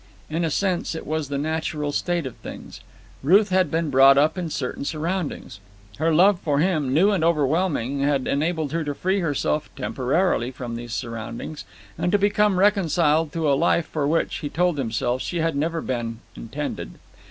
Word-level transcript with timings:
In 0.31 0.43
a 0.43 0.49
sense, 0.49 0.95
it 0.95 1.05
was 1.05 1.29
the 1.29 1.37
natural 1.37 1.91
state 1.91 2.25
of 2.25 2.35
things. 2.37 2.81
Ruth 3.21 3.49
had 3.49 3.69
been 3.69 3.91
brought 3.91 4.17
up 4.17 4.35
in 4.35 4.49
certain 4.49 4.83
surroundings. 4.83 5.59
Her 5.97 6.11
love 6.11 6.39
for 6.39 6.57
him, 6.57 6.91
new 6.91 7.11
and 7.11 7.23
overwhelming, 7.23 7.99
had 7.99 8.25
enabled 8.25 8.71
her 8.71 8.83
to 8.83 8.95
free 8.95 9.19
herself 9.19 9.69
temporarily 9.75 10.49
from 10.49 10.75
these 10.75 10.93
surroundings 10.93 11.65
and 11.99 12.11
to 12.11 12.17
become 12.17 12.57
reconciled 12.57 13.31
to 13.33 13.47
a 13.47 13.53
life 13.53 13.85
for 13.85 14.07
which, 14.07 14.37
he 14.37 14.49
told 14.49 14.79
himself, 14.79 15.21
she 15.21 15.37
had 15.37 15.55
never 15.55 15.81
been 15.81 16.17
intended. 16.35 16.93